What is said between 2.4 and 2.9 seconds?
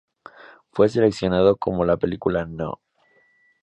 No.